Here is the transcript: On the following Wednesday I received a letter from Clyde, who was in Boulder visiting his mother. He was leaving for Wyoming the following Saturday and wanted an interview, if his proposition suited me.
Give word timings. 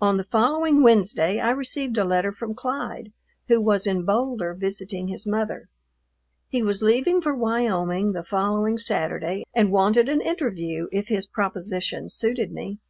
On 0.00 0.16
the 0.16 0.24
following 0.24 0.82
Wednesday 0.82 1.38
I 1.38 1.50
received 1.50 1.96
a 1.96 2.04
letter 2.04 2.32
from 2.32 2.56
Clyde, 2.56 3.12
who 3.46 3.60
was 3.60 3.86
in 3.86 4.04
Boulder 4.04 4.52
visiting 4.52 5.06
his 5.06 5.28
mother. 5.28 5.68
He 6.48 6.60
was 6.60 6.82
leaving 6.82 7.22
for 7.22 7.36
Wyoming 7.36 8.10
the 8.10 8.24
following 8.24 8.78
Saturday 8.78 9.44
and 9.54 9.70
wanted 9.70 10.08
an 10.08 10.22
interview, 10.22 10.88
if 10.90 11.06
his 11.06 11.28
proposition 11.28 12.08
suited 12.08 12.50
me. 12.50 12.80